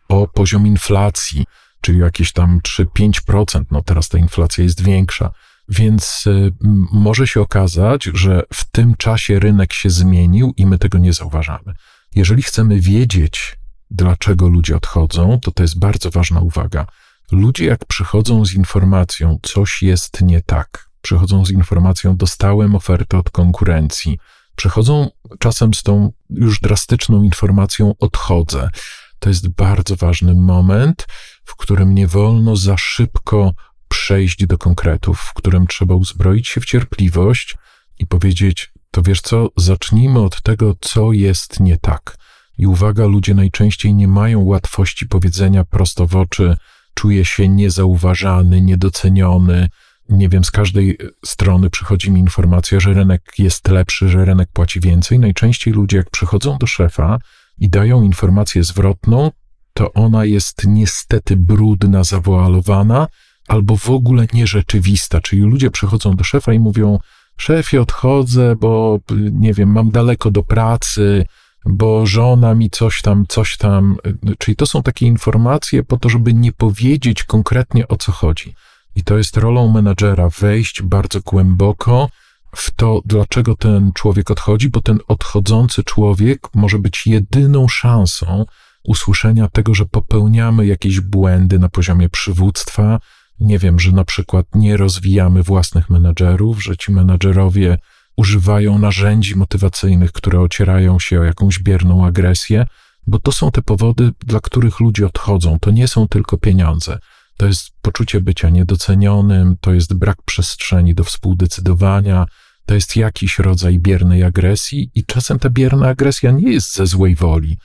o 0.09 0.29
poziom 0.29 0.67
inflacji, 0.67 1.45
czyli 1.81 1.99
jakieś 1.99 2.33
tam 2.33 2.61
3-5%. 2.61 3.65
No 3.71 3.83
teraz 3.83 4.09
ta 4.09 4.19
inflacja 4.19 4.65
jest 4.65 4.83
większa. 4.83 5.31
Więc 5.69 6.25
y, 6.27 6.53
może 6.93 7.27
się 7.27 7.41
okazać, 7.41 8.05
że 8.15 8.43
w 8.53 8.71
tym 8.71 8.95
czasie 8.95 9.39
rynek 9.39 9.73
się 9.73 9.91
zmienił 9.91 10.53
i 10.57 10.67
my 10.67 10.79
tego 10.79 10.99
nie 10.99 11.13
zauważamy. 11.13 11.75
Jeżeli 12.15 12.43
chcemy 12.43 12.81
wiedzieć, 12.81 13.57
dlaczego 13.91 14.49
ludzie 14.49 14.77
odchodzą, 14.77 15.39
to 15.43 15.51
to 15.51 15.63
jest 15.63 15.79
bardzo 15.79 16.11
ważna 16.11 16.41
uwaga. 16.41 16.87
Ludzie, 17.33 17.65
jak 17.65 17.85
przychodzą 17.85 18.45
z 18.45 18.55
informacją, 18.55 19.39
coś 19.43 19.83
jest 19.83 20.21
nie 20.23 20.43
tak, 20.43 20.91
przychodzą 21.01 21.45
z 21.45 21.51
informacją, 21.51 22.17
dostałem 22.17 22.75
ofertę 22.75 23.19
od 23.19 23.31
konkurencji, 23.31 24.19
przychodzą 24.57 25.11
czasem 25.39 25.75
z 25.75 25.83
tą 25.83 26.13
już 26.31 26.61
drastyczną 26.61 27.23
informacją, 27.23 27.95
odchodzę. 27.99 28.71
To 29.19 29.29
jest 29.29 29.49
bardzo 29.49 29.97
ważny 29.97 30.35
moment, 30.35 31.07
w 31.45 31.57
którym 31.57 31.95
nie 31.95 32.07
wolno 32.07 32.57
za 32.57 32.77
szybko 32.77 33.53
przejść 33.89 34.47
do 34.47 34.59
konkretów, 34.59 35.21
w 35.21 35.35
którym 35.35 35.67
trzeba 35.67 35.95
uzbroić 35.95 36.49
się 36.49 36.61
w 36.61 36.65
cierpliwość, 36.65 37.57
i 38.01 38.07
powiedzieć: 38.07 38.73
To 38.91 39.03
wiesz 39.03 39.21
co, 39.21 39.49
zacznijmy 39.57 40.21
od 40.21 40.43
tego, 40.43 40.75
co 40.81 41.13
jest 41.13 41.61
nie 41.61 41.79
tak. 41.79 42.17
I 42.59 42.67
uwaga, 42.67 43.07
ludzie 43.07 43.35
najczęściej 43.35 43.95
nie 43.95 44.09
mają 44.09 44.41
łatwości 44.41 45.07
powiedzenia 45.07 45.65
prosto 45.65 46.07
w 46.07 46.17
oczy, 46.17 46.57
czuję 47.01 47.25
się 47.25 47.49
niezauważany, 47.49 48.61
niedoceniony. 48.61 49.69
Nie 50.09 50.29
wiem, 50.29 50.45
z 50.45 50.51
każdej 50.51 50.99
strony 51.25 51.71
przychodzi 51.71 52.11
mi 52.11 52.21
informacja, 52.21 52.81
że 52.81 52.95
rynek 52.95 53.23
jest 53.39 53.69
lepszy, 53.69 54.09
że 54.09 54.25
rynek 54.25 54.49
płaci 54.53 54.81
więcej. 54.81 55.19
Najczęściej 55.19 55.75
ludzie, 55.75 55.97
jak 55.97 56.11
przychodzą 56.11 56.59
do 56.59 56.67
szefa 56.67 57.19
i 57.59 57.69
dają 57.69 58.03
informację 58.03 58.65
zwrotną, 58.65 59.31
to 59.73 59.93
ona 59.93 60.25
jest 60.25 60.67
niestety 60.67 61.37
brudna, 61.37 62.05
zawoalowana 62.05 63.07
albo 63.49 63.77
w 63.77 63.91
ogóle 63.91 64.27
nierzeczywista. 64.33 65.21
Czyli 65.21 65.43
ludzie 65.43 65.71
przychodzą 65.71 66.17
do 66.17 66.25
szefa 66.25 66.53
i 66.53 66.59
mówią: 66.59 66.99
Szefie, 67.37 67.81
odchodzę, 67.81 68.57
bo 68.57 68.99
nie 69.33 69.55
wiem, 69.55 69.73
mam 69.73 69.91
daleko 69.91 70.31
do 70.31 70.43
pracy, 70.43 71.27
bo 71.67 72.07
żona 72.07 72.55
mi 72.55 72.71
coś 72.71 73.03
tam, 73.03 73.25
coś 73.29 73.57
tam. 73.57 73.97
Czyli 74.39 74.57
to 74.57 74.67
są 74.67 74.83
takie 74.83 75.07
informacje 75.07 75.83
po 75.83 75.97
to, 75.97 76.09
żeby 76.09 76.35
nie 76.35 76.53
powiedzieć 76.53 77.25
konkretnie 77.25 77.89
o 77.89 77.97
co 77.97 78.13
chodzi. 78.13 78.55
I 78.97 79.05
to 79.05 79.19
jest 79.19 79.37
rolą 79.37 79.73
menadżera 79.73 80.29
wejść 80.29 80.83
bardzo 80.83 81.21
głęboko 81.21 82.09
w 82.57 82.71
to, 82.71 83.03
dlaczego 83.05 83.57
ten 83.57 83.93
człowiek 83.93 84.31
odchodzi, 84.31 84.69
bo 84.69 84.81
ten 84.81 84.99
odchodzący 85.09 85.85
człowiek 85.85 86.49
może 86.55 86.79
być 86.79 87.07
jedyną 87.07 87.69
szansą 87.69 88.45
usłyszenia 88.85 89.49
tego, 89.49 89.75
że 89.75 89.87
popełniamy 89.87 90.67
jakieś 90.67 91.01
błędy 91.01 91.59
na 91.59 91.69
poziomie 91.69 92.09
przywództwa. 92.09 93.01
Nie 93.41 93.59
wiem, 93.59 93.81
że 93.81 93.93
na 93.93 94.05
przykład 94.05 94.47
nie 94.55 94.77
rozwijamy 94.77 95.43
własnych 95.43 95.91
menadżerów, 95.91 96.63
że 96.63 96.77
ci 96.77 96.93
menadżerowie 96.93 97.79
używają 98.21 98.79
narzędzi 98.79 99.37
motywacyjnych, 99.37 100.13
które 100.13 100.41
ocierają 100.41 100.99
się 100.99 101.21
o 101.21 101.25
jakąś 101.25 101.59
bierną 101.59 102.07
agresję, 102.07 102.67
bo 103.07 103.19
to 103.19 103.33
są 103.33 103.51
te 103.51 103.63
powody, 103.63 104.11
dla 104.27 104.41
których 104.41 104.81
ludzie 104.81 105.07
odchodzą. 105.07 105.59
To 105.61 105.71
nie 105.71 105.89
są 105.89 106.09
tylko 106.09 106.39
pieniądze. 106.39 106.99
To 107.37 107.47
jest 107.47 107.71
poczucie 107.83 108.21
bycia 108.21 108.51
niedocenionym, 108.51 109.57
to 109.61 109.73
jest 109.73 109.95
brak 109.95 110.23
przestrzeni 110.25 110.95
do 110.95 111.05
współdecydowania, 111.05 112.27
to 112.67 112.75
jest 112.75 112.97
jakiś 112.97 113.39
rodzaj 113.39 113.79
biernej 113.79 114.25
agresji, 114.25 114.91
i 114.95 115.05
czasem 115.05 115.39
ta 115.39 115.51
bierna 115.51 115.89
agresja 115.89 116.31
nie 116.31 116.53
jest 116.53 116.75
ze 116.75 116.87
złej 116.87 117.15
woli. 117.15 117.59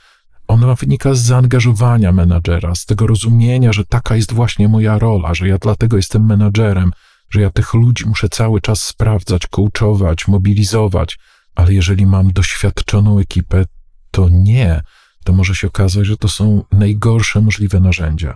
Ona 0.48 0.76
wynika 0.76 1.14
z 1.14 1.20
zaangażowania 1.22 2.12
menadżera, 2.12 2.76
z 2.76 2.86
tego 2.86 3.08
rozumienia, 3.08 3.74
że 3.74 3.86
taka 3.86 4.16
jest 4.16 4.34
właśnie 4.34 4.68
moja 4.68 5.00
rola, 5.00 5.34
że 5.34 5.48
ja 5.48 5.58
dlatego 5.58 5.98
jestem 5.98 6.26
menadżerem, 6.26 6.92
że 7.30 7.42
ja 7.42 7.50
tych 7.50 7.74
ludzi 7.74 8.06
muszę 8.08 8.30
cały 8.30 8.62
czas 8.62 8.84
sprawdzać, 8.84 9.48
coachować, 9.48 10.28
mobilizować, 10.28 11.18
ale 11.56 11.74
jeżeli 11.74 12.06
mam 12.06 12.32
doświadczoną 12.32 13.20
ekipę, 13.20 13.66
to 14.12 14.30
nie. 14.30 14.82
To 15.24 15.34
może 15.34 15.56
się 15.56 15.68
okazać, 15.68 16.06
że 16.06 16.18
to 16.18 16.28
są 16.28 16.64
najgorsze 16.72 17.42
możliwe 17.42 17.80
narzędzia. 17.80 18.36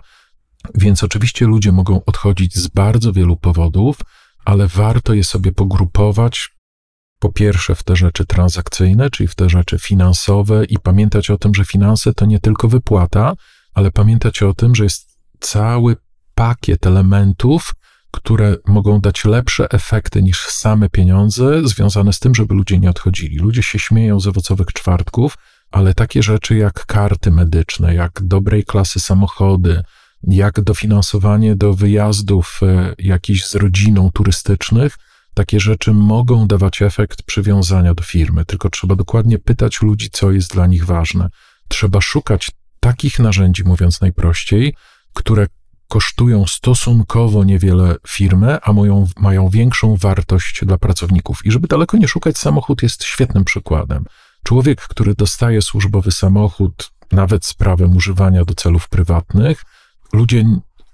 Więc 0.74 1.04
oczywiście 1.04 1.46
ludzie 1.46 1.72
mogą 1.72 2.04
odchodzić 2.04 2.56
z 2.58 2.68
bardzo 2.68 3.12
wielu 3.12 3.36
powodów, 3.36 3.96
ale 4.44 4.68
warto 4.68 5.14
je 5.14 5.24
sobie 5.24 5.52
pogrupować. 5.52 6.50
Po 7.18 7.32
pierwsze, 7.32 7.74
w 7.74 7.82
te 7.82 7.96
rzeczy 7.96 8.26
transakcyjne, 8.26 9.10
czyli 9.10 9.28
w 9.28 9.34
te 9.34 9.48
rzeczy 9.48 9.78
finansowe, 9.78 10.64
i 10.64 10.78
pamiętać 10.78 11.30
o 11.30 11.38
tym, 11.38 11.54
że 11.54 11.64
finanse 11.64 12.14
to 12.14 12.26
nie 12.26 12.40
tylko 12.40 12.68
wypłata, 12.68 13.34
ale 13.74 13.90
pamiętać 13.90 14.42
o 14.42 14.54
tym, 14.54 14.74
że 14.74 14.84
jest 14.84 15.18
cały 15.40 15.96
pakiet 16.34 16.86
elementów, 16.86 17.72
które 18.10 18.56
mogą 18.66 19.00
dać 19.00 19.24
lepsze 19.24 19.70
efekty 19.70 20.22
niż 20.22 20.46
same 20.46 20.88
pieniądze, 20.88 21.68
związane 21.68 22.12
z 22.12 22.18
tym, 22.18 22.34
żeby 22.34 22.54
ludzie 22.54 22.78
nie 22.78 22.90
odchodzili. 22.90 23.38
Ludzie 23.38 23.62
się 23.62 23.78
śmieją 23.78 24.20
z 24.20 24.26
owocowych 24.26 24.66
czwartków, 24.66 25.38
ale 25.70 25.94
takie 25.94 26.22
rzeczy 26.22 26.56
jak 26.56 26.86
karty 26.86 27.30
medyczne, 27.30 27.94
jak 27.94 28.22
dobrej 28.22 28.64
klasy 28.64 29.00
samochody, 29.00 29.82
jak 30.22 30.60
dofinansowanie 30.60 31.56
do 31.56 31.74
wyjazdów 31.74 32.60
e, 32.62 32.94
jakichś 32.98 33.44
z 33.44 33.54
rodziną 33.54 34.10
turystycznych, 34.14 34.96
takie 35.34 35.60
rzeczy 35.60 35.92
mogą 35.92 36.46
dawać 36.46 36.82
efekt 36.82 37.22
przywiązania 37.22 37.94
do 37.94 38.02
firmy, 38.02 38.44
tylko 38.44 38.70
trzeba 38.70 38.96
dokładnie 38.96 39.38
pytać 39.38 39.82
ludzi, 39.82 40.10
co 40.12 40.30
jest 40.30 40.52
dla 40.52 40.66
nich 40.66 40.84
ważne. 40.84 41.28
Trzeba 41.68 42.00
szukać 42.00 42.50
takich 42.80 43.18
narzędzi, 43.18 43.64
mówiąc 43.64 44.00
najprościej, 44.00 44.74
które 45.14 45.46
kosztują 45.90 46.46
stosunkowo 46.46 47.44
niewiele 47.44 47.96
firmę, 48.08 48.58
a 48.62 48.72
mają, 48.72 49.06
mają 49.16 49.48
większą 49.48 49.96
wartość 49.96 50.64
dla 50.64 50.78
pracowników. 50.78 51.46
I 51.46 51.50
żeby 51.50 51.68
daleko 51.68 51.96
nie 51.96 52.08
szukać, 52.08 52.38
samochód 52.38 52.82
jest 52.82 53.04
świetnym 53.04 53.44
przykładem. 53.44 54.04
Człowiek, 54.42 54.80
który 54.80 55.14
dostaje 55.14 55.62
służbowy 55.62 56.10
samochód, 56.12 56.90
nawet 57.12 57.46
z 57.46 57.54
prawem 57.54 57.96
używania 57.96 58.44
do 58.44 58.54
celów 58.54 58.88
prywatnych, 58.88 59.64
ludzie 60.12 60.44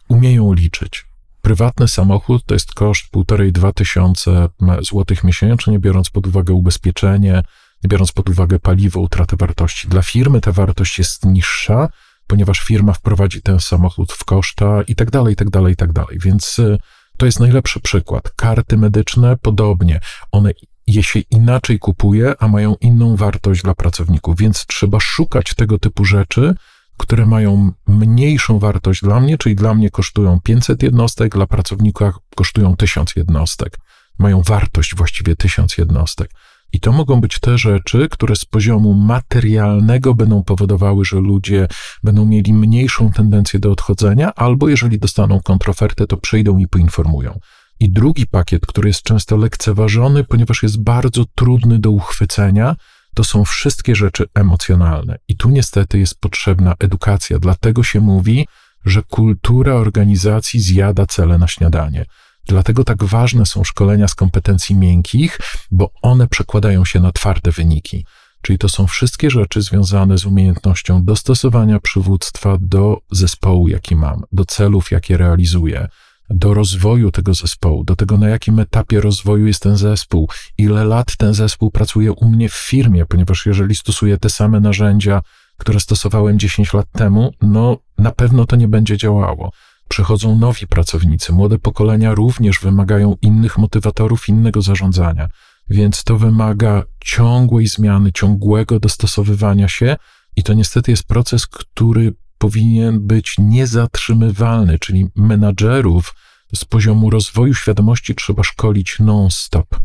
umieją 0.08 0.52
liczyć. 0.52 1.06
Prywatny 1.42 1.88
samochód 1.88 2.44
to 2.46 2.54
jest 2.54 2.74
koszt 2.74 3.12
1,5-2 3.12 3.72
tysiące 3.72 4.48
złotych 4.80 5.24
miesięcznie, 5.24 5.78
biorąc 5.78 6.10
pod 6.10 6.26
uwagę 6.26 6.54
ubezpieczenie, 6.54 7.42
biorąc 7.86 8.12
pod 8.12 8.28
uwagę 8.28 8.58
paliwo, 8.58 9.00
utratę 9.00 9.36
wartości. 9.36 9.88
Dla 9.88 10.02
firmy 10.02 10.40
ta 10.40 10.52
wartość 10.52 10.98
jest 10.98 11.24
niższa, 11.24 11.88
ponieważ 12.26 12.60
firma 12.60 12.92
wprowadzi 12.92 13.42
ten 13.42 13.60
samochód 13.60 14.12
w 14.12 14.24
koszta 14.24 14.82
i 14.82 14.94
tak 14.94 15.10
dalej, 15.10 15.32
i 15.32 15.36
tak 15.36 15.50
dalej, 15.50 15.72
i 15.72 15.76
tak 15.76 15.92
dalej. 15.92 16.18
Więc 16.20 16.58
y, 16.58 16.78
to 17.16 17.26
jest 17.26 17.40
najlepszy 17.40 17.80
przykład. 17.80 18.30
Karty 18.36 18.76
medyczne 18.76 19.36
podobnie. 19.36 20.00
One 20.32 20.52
je 20.86 21.02
się 21.02 21.20
inaczej 21.20 21.78
kupuje, 21.78 22.34
a 22.38 22.48
mają 22.48 22.74
inną 22.80 23.16
wartość 23.16 23.62
dla 23.62 23.74
pracowników, 23.74 24.36
więc 24.36 24.66
trzeba 24.66 25.00
szukać 25.00 25.54
tego 25.54 25.78
typu 25.78 26.04
rzeczy, 26.04 26.54
które 26.96 27.26
mają 27.26 27.72
mniejszą 27.86 28.58
wartość 28.58 29.02
dla 29.02 29.20
mnie, 29.20 29.38
czyli 29.38 29.54
dla 29.54 29.74
mnie 29.74 29.90
kosztują 29.90 30.40
500 30.40 30.82
jednostek, 30.82 31.34
dla 31.34 31.46
pracownika 31.46 32.12
kosztują 32.36 32.76
1000 32.76 33.16
jednostek. 33.16 33.78
Mają 34.18 34.42
wartość 34.42 34.94
właściwie 34.94 35.36
1000 35.36 35.78
jednostek. 35.78 36.30
I 36.72 36.80
to 36.80 36.92
mogą 36.92 37.20
być 37.20 37.40
te 37.40 37.58
rzeczy, 37.58 38.08
które 38.10 38.36
z 38.36 38.44
poziomu 38.44 38.94
materialnego 38.94 40.14
będą 40.14 40.42
powodowały, 40.42 41.04
że 41.04 41.16
ludzie 41.16 41.68
będą 42.02 42.26
mieli 42.26 42.52
mniejszą 42.52 43.10
tendencję 43.12 43.60
do 43.60 43.72
odchodzenia, 43.72 44.34
albo 44.34 44.68
jeżeli 44.68 44.98
dostaną 44.98 45.40
kontrofertę, 45.40 46.06
to 46.06 46.16
przyjdą 46.16 46.58
i 46.58 46.68
poinformują. 46.68 47.38
I 47.80 47.90
drugi 47.90 48.26
pakiet, 48.26 48.66
który 48.66 48.88
jest 48.88 49.02
często 49.02 49.36
lekceważony, 49.36 50.24
ponieważ 50.24 50.62
jest 50.62 50.82
bardzo 50.82 51.24
trudny 51.34 51.78
do 51.78 51.90
uchwycenia, 51.90 52.76
to 53.14 53.24
są 53.24 53.44
wszystkie 53.44 53.94
rzeczy 53.94 54.24
emocjonalne. 54.34 55.18
I 55.28 55.36
tu 55.36 55.50
niestety 55.50 55.98
jest 55.98 56.20
potrzebna 56.20 56.74
edukacja, 56.78 57.38
dlatego 57.38 57.82
się 57.82 58.00
mówi, 58.00 58.46
że 58.84 59.02
kultura 59.02 59.74
organizacji 59.74 60.60
zjada 60.60 61.06
cele 61.06 61.38
na 61.38 61.48
śniadanie. 61.48 62.06
Dlatego 62.48 62.84
tak 62.84 63.04
ważne 63.04 63.46
są 63.46 63.64
szkolenia 63.64 64.08
z 64.08 64.14
kompetencji 64.14 64.76
miękkich, 64.76 65.38
bo 65.70 65.90
one 66.02 66.28
przekładają 66.28 66.84
się 66.84 67.00
na 67.00 67.12
twarde 67.12 67.52
wyniki. 67.52 68.06
Czyli 68.42 68.58
to 68.58 68.68
są 68.68 68.86
wszystkie 68.86 69.30
rzeczy 69.30 69.62
związane 69.62 70.18
z 70.18 70.26
umiejętnością 70.26 71.04
dostosowania 71.04 71.80
przywództwa 71.80 72.56
do 72.60 72.98
zespołu, 73.10 73.68
jaki 73.68 73.96
mam, 73.96 74.22
do 74.32 74.44
celów, 74.44 74.90
jakie 74.90 75.16
realizuję, 75.16 75.88
do 76.30 76.54
rozwoju 76.54 77.10
tego 77.10 77.34
zespołu, 77.34 77.84
do 77.84 77.96
tego, 77.96 78.18
na 78.18 78.28
jakim 78.28 78.60
etapie 78.60 79.00
rozwoju 79.00 79.46
jest 79.46 79.62
ten 79.62 79.76
zespół, 79.76 80.28
ile 80.58 80.84
lat 80.84 81.16
ten 81.16 81.34
zespół 81.34 81.70
pracuje 81.70 82.12
u 82.12 82.28
mnie 82.28 82.48
w 82.48 82.54
firmie, 82.54 83.06
ponieważ 83.06 83.46
jeżeli 83.46 83.74
stosuję 83.74 84.18
te 84.18 84.30
same 84.30 84.60
narzędzia, 84.60 85.22
które 85.56 85.80
stosowałem 85.80 86.38
10 86.38 86.72
lat 86.72 86.86
temu, 86.92 87.32
no 87.42 87.78
na 87.98 88.10
pewno 88.10 88.46
to 88.46 88.56
nie 88.56 88.68
będzie 88.68 88.96
działało. 88.96 89.52
Przychodzą 89.88 90.38
nowi 90.38 90.66
pracownicy, 90.66 91.32
młode 91.32 91.58
pokolenia 91.58 92.14
również 92.14 92.60
wymagają 92.60 93.16
innych 93.22 93.58
motywatorów, 93.58 94.28
innego 94.28 94.62
zarządzania, 94.62 95.28
więc 95.68 96.04
to 96.04 96.16
wymaga 96.16 96.82
ciągłej 97.04 97.66
zmiany, 97.66 98.12
ciągłego 98.12 98.80
dostosowywania 98.80 99.68
się, 99.68 99.96
i 100.36 100.42
to 100.42 100.54
niestety 100.54 100.90
jest 100.90 101.04
proces, 101.04 101.46
który 101.46 102.14
powinien 102.38 103.06
być 103.06 103.34
niezatrzymywalny, 103.38 104.78
czyli 104.78 105.06
menadżerów 105.16 106.14
z 106.54 106.64
poziomu 106.64 107.10
rozwoju 107.10 107.54
świadomości 107.54 108.14
trzeba 108.14 108.42
szkolić 108.42 108.96
non-stop. 109.00 109.80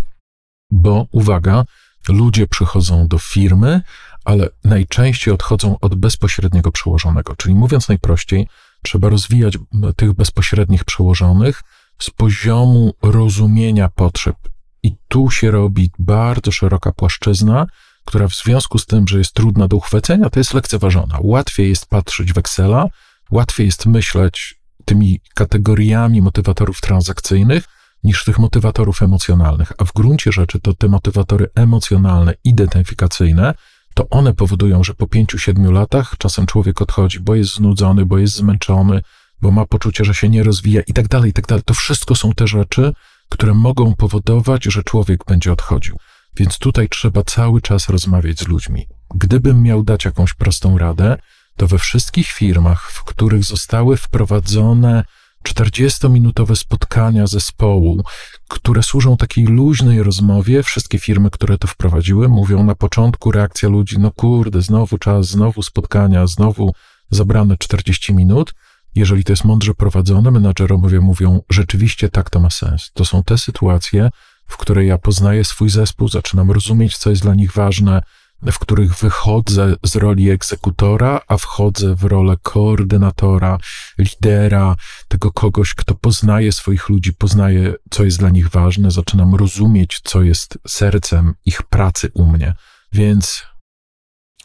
Bo 0.72 1.08
uwaga, 1.12 1.65
ludzie 2.10 2.48
przychodzą 2.48 3.08
do 3.08 3.20
firmy, 3.20 3.81
ale 4.25 4.50
najczęściej 4.63 5.34
odchodzą 5.34 5.79
od 5.79 5.96
bezpośredniego 5.96 6.72
przełożonego. 6.72 7.36
Czyli 7.36 7.55
mówiąc 7.55 7.89
najprościej, 7.89 8.48
trzeba 8.84 9.10
rozwijać 9.10 9.58
tych 9.96 10.14
bezpośrednich 10.14 10.84
przełożonych 10.84 11.62
z 12.00 12.10
poziomu 12.10 12.94
rozumienia 13.02 13.90
potrzeb. 13.90 14.36
I 14.84 14.96
tu 15.08 15.30
się 15.30 15.52
robi 15.52 15.92
bardzo 16.00 16.52
szeroka 16.52 16.92
płaszczyzna, 16.92 17.68
która 18.06 18.28
w 18.28 18.36
związku 18.36 18.78
z 18.78 18.86
tym, 18.86 19.08
że 19.08 19.18
jest 19.18 19.34
trudna 19.34 19.68
do 19.68 19.78
uchwycenia, 19.78 20.30
to 20.30 20.40
jest 20.40 20.54
lekceważona. 20.54 21.18
Łatwiej 21.22 21.70
jest 21.70 21.86
patrzeć 21.86 22.34
w 22.34 22.38
Excela, 22.38 22.88
łatwiej 23.32 23.66
jest 23.66 23.86
myśleć 23.86 24.62
tymi 24.86 25.22
kategoriami 25.36 26.22
motywatorów 26.22 26.82
transakcyjnych, 26.82 27.64
niż 28.04 28.24
tych 28.24 28.40
motywatorów 28.40 29.04
emocjonalnych. 29.04 29.72
A 29.78 29.86
w 29.86 29.94
gruncie 29.94 30.32
rzeczy 30.32 30.60
to 30.60 30.74
te 30.74 30.88
motywatory 30.88 31.50
emocjonalne, 31.56 32.34
identyfikacyjne, 32.44 33.54
to 34.01 34.10
one 34.10 34.34
powodują, 34.34 34.84
że 34.84 34.93
po 34.93 35.08
pięciu, 35.08 35.38
siedmiu 35.38 35.72
latach 35.72 36.15
czasem 36.17 36.46
człowiek 36.46 36.81
odchodzi, 36.81 37.20
bo 37.20 37.36
jest 37.36 37.55
znudzony, 37.55 38.05
bo 38.05 38.17
jest 38.17 38.36
zmęczony, 38.36 39.01
bo 39.41 39.51
ma 39.51 39.65
poczucie, 39.65 40.05
że 40.05 40.13
się 40.13 40.29
nie 40.29 40.43
rozwija 40.43 40.81
i 40.88 40.93
tak 40.93 41.08
dalej, 41.08 41.29
i 41.29 41.34
tak 41.34 41.48
dalej. 41.48 41.63
To 41.65 41.74
wszystko 41.74 42.15
są 42.15 42.34
te 42.34 42.48
rzeczy, 42.48 42.93
które 43.29 43.53
mogą 43.53 43.96
powodować, 43.96 44.63
że 44.63 44.84
człowiek 44.84 45.25
będzie 45.25 45.51
odchodził. 45.51 45.98
Więc 46.38 46.58
tutaj 46.58 46.89
trzeba 46.89 47.24
cały 47.24 47.62
czas 47.62 47.89
rozmawiać 47.89 48.39
z 48.39 48.48
ludźmi. 48.48 48.88
Gdybym 49.15 49.63
miał 49.63 49.84
dać 49.84 50.05
jakąś 50.05 50.34
prostą 50.34 50.77
radę, 50.77 51.17
to 51.58 51.67
we 51.67 51.77
wszystkich 51.77 52.27
firmach, 52.27 52.91
w 52.91 53.03
których 53.03 53.43
zostały 53.43 53.98
wprowadzone 53.98 55.03
40-minutowe 55.48 56.55
spotkania 56.55 57.27
zespołu, 57.27 58.03
które 58.48 58.83
służą 58.83 59.17
takiej 59.17 59.45
luźnej 59.45 60.03
rozmowie. 60.03 60.63
Wszystkie 60.63 61.00
firmy, 61.00 61.29
które 61.29 61.57
to 61.57 61.67
wprowadziły, 61.67 62.29
mówią 62.29 62.63
na 62.63 62.75
początku 62.75 63.31
reakcja 63.31 63.69
ludzi: 63.69 64.00
no 64.00 64.12
kurde, 64.12 64.62
znowu 64.62 64.98
czas, 64.98 65.27
znowu 65.27 65.63
spotkania, 65.63 66.27
znowu 66.27 66.74
zabrane 67.10 67.57
40 67.57 68.13
minut. 68.13 68.53
Jeżeli 68.95 69.24
to 69.24 69.31
jest 69.31 69.45
mądrze 69.45 69.74
prowadzone, 69.74 70.31
menadżerowie 70.31 71.00
mówią: 71.00 71.41
rzeczywiście 71.50 72.10
tak 72.10 72.29
to 72.29 72.39
ma 72.39 72.50
sens. 72.50 72.91
To 72.93 73.05
są 73.05 73.24
te 73.24 73.38
sytuacje, 73.38 74.10
w 74.48 74.57
której 74.57 74.88
ja 74.88 74.98
poznaję 74.98 75.43
swój 75.43 75.69
zespół, 75.69 76.07
zaczynam 76.07 76.51
rozumieć, 76.51 76.98
co 76.98 77.10
jest 77.10 77.21
dla 77.21 77.36
nich 77.36 77.51
ważne, 77.51 78.01
w 78.45 78.60
których 78.60 78.95
wychodzę 78.95 79.75
z 79.86 79.95
roli 79.95 80.29
egzekutora, 80.29 81.21
a 81.27 81.38
wchodzę 81.38 81.95
w 81.95 82.03
rolę 82.03 82.36
koordynatora, 82.43 83.57
lidera, 83.98 84.75
tego 85.07 85.31
kogoś, 85.31 85.74
kto 85.74 85.95
poznaje 85.95 86.51
swoich 86.51 86.89
ludzi, 86.89 87.13
poznaje, 87.13 87.74
co 87.89 88.03
jest 88.03 88.19
dla 88.19 88.29
nich 88.29 88.50
ważne, 88.50 88.91
zaczynam 88.91 89.36
rozumieć, 89.36 90.00
co 90.03 90.21
jest 90.21 90.57
sercem 90.67 91.33
ich 91.45 91.63
pracy 91.63 92.12
u 92.13 92.25
mnie. 92.25 92.55
Więc 92.93 93.51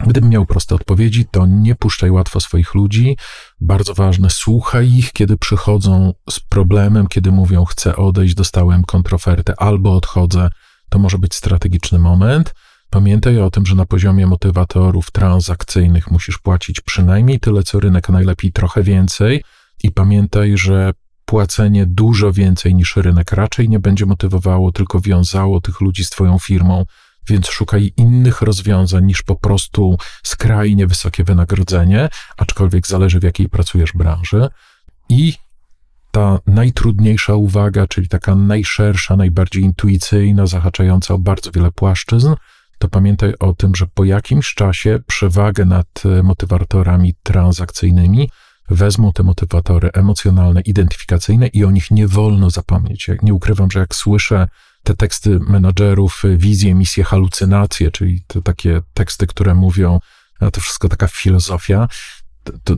Gdybym 0.01 0.31
miał 0.31 0.47
proste 0.47 0.75
odpowiedzi, 0.75 1.27
to 1.31 1.47
nie 1.47 1.75
puszczaj 1.75 2.11
łatwo 2.11 2.41
swoich 2.41 2.75
ludzi. 2.75 3.17
Bardzo 3.61 3.95
ważne, 3.95 4.31
słuchaj 4.31 4.93
ich, 4.93 5.13
kiedy 5.13 5.37
przychodzą 5.37 6.13
z 6.31 6.41
problemem, 6.41 7.07
kiedy 7.07 7.33
mówią, 7.33 7.65
chcę 7.65 7.97
odejść, 7.97 8.35
dostałem 8.35 8.83
kontrofertę 8.83 9.55
albo 9.61 9.97
odchodzę. 9.97 10.49
To 10.89 10.99
może 10.99 11.19
być 11.19 11.35
strategiczny 11.35 11.99
moment. 11.99 12.55
Pamiętaj 12.97 13.41
o 13.41 13.51
tym, 13.51 13.67
że 13.67 13.75
na 13.75 13.87
poziomie 13.87 14.27
motywatorów 14.27 15.11
transakcyjnych 15.11 16.11
musisz 16.11 16.39
płacić 16.39 16.81
przynajmniej 16.81 17.41
tyle 17.41 17.63
co 17.63 17.81
rynek, 17.81 18.11
a 18.11 18.13
najlepiej 18.13 18.53
trochę 18.53 18.83
więcej. 18.83 19.45
I 19.83 19.93
pamiętaj, 19.93 20.57
że 20.59 20.93
płacenie 21.25 21.87
dużo 21.87 22.33
więcej 22.33 22.75
niż 22.75 22.97
rynek 22.97 23.33
raczej 23.33 23.69
nie 23.69 23.79
będzie 23.79 24.07
motywowało, 24.07 24.73
tylko 24.73 25.01
wiązało 25.01 25.61
tych 25.61 25.81
ludzi 25.81 26.05
z 26.05 26.11
Twoją 26.11 26.39
firmą, 26.39 26.85
więc 27.29 27.49
szukaj 27.49 27.93
innych 27.97 28.43
rozwiązań 28.43 29.05
niż 29.05 29.23
po 29.23 29.37
prostu 29.37 29.97
skrajnie 30.23 30.87
wysokie 30.87 31.25
wynagrodzenie, 31.25 32.09
aczkolwiek 32.37 32.87
zależy 32.87 33.21
w 33.21 33.23
jakiej 33.23 33.49
pracujesz 33.49 33.93
branży. 33.93 34.49
I 35.09 35.35
ta 36.11 36.39
najtrudniejsza 36.47 37.35
uwaga, 37.35 37.87
czyli 37.87 38.09
taka 38.09 38.35
najszersza, 38.35 39.17
najbardziej 39.17 39.63
intuicyjna, 39.63 40.47
zahaczająca 40.47 41.15
o 41.15 41.19
bardzo 41.19 41.51
wiele 41.51 41.73
płaszczyzn, 41.73 42.35
to 42.79 42.89
pamiętaj 42.89 43.35
o 43.41 43.53
tym, 43.53 43.75
że 43.75 43.87
po 43.95 44.05
jakimś 44.05 44.55
czasie 44.55 44.99
przewagę 45.07 45.65
nad 45.65 46.03
e, 46.05 46.23
motywatorami 46.23 47.15
transakcyjnymi 47.23 48.31
wezmą 48.71 49.13
te 49.13 49.23
motywatory 49.23 49.91
emocjonalne, 49.93 50.61
identyfikacyjne 50.61 51.47
i 51.47 51.65
o 51.65 51.71
nich 51.71 51.91
nie 51.91 52.09
wolno 52.09 52.51
zapomnieć. 52.51 53.11
nie 53.23 53.35
ukrywam, 53.35 53.71
że 53.71 53.79
jak 53.81 53.95
słyszę 53.95 54.49
te 54.83 54.95
teksty 54.95 55.41
menadżerów, 55.41 56.23
e, 56.25 56.37
wizje, 56.37 56.75
misje, 56.75 57.05
halucynacje, 57.05 57.91
czyli 57.91 58.23
te 58.27 58.43
takie 58.43 58.83
teksty, 58.95 59.27
które 59.27 59.55
mówią, 59.55 60.01
to 60.53 60.61
wszystko 60.61 60.89
taka 60.89 61.07
filozofia, 61.09 61.89
to, 62.65 62.75